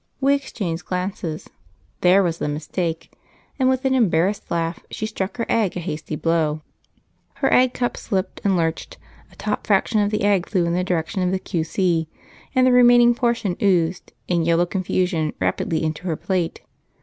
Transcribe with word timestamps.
We 0.19 0.33
exchanged 0.33 0.85
glances 0.85 1.47
(there 1.99 2.23
was 2.23 2.39
the 2.39 2.47
mistake!), 2.47 3.13
and 3.59 3.69
with 3.69 3.85
an 3.85 3.93
embarrassed 3.93 4.49
laugh 4.49 4.79
she 4.89 5.05
struck 5.05 5.37
her 5.37 5.45
egg 5.47 5.77
a 5.77 5.79
hasty 5.79 6.15
blow. 6.15 6.63
Her 7.35 7.53
egg 7.53 7.75
cup 7.75 7.95
slipped 7.95 8.41
and 8.43 8.57
lurched; 8.57 8.97
a 9.31 9.35
top 9.35 9.67
fraction 9.67 9.99
of 10.01 10.09
the 10.09 10.23
egg 10.23 10.49
flew 10.49 10.65
in 10.65 10.73
the 10.73 10.83
direction 10.83 11.21
of 11.21 11.29
the 11.29 11.37
Q.C., 11.37 12.07
and 12.55 12.65
the 12.65 12.71
remaining 12.71 13.13
portion 13.13 13.55
oozed, 13.61 14.11
in 14.27 14.43
yellow 14.43 14.65
confusion, 14.65 15.33
rapidly 15.39 15.83
into 15.83 16.05
her 16.07 16.15
plate. 16.15 16.61